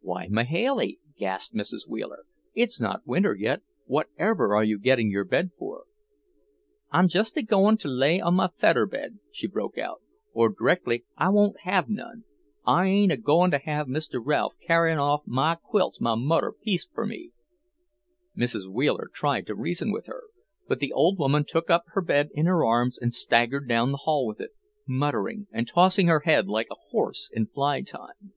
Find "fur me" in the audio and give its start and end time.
16.92-17.32